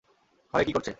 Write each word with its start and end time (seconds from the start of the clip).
ঘরে 0.53 0.63
কী 0.65 0.71
করছে? 0.73 0.89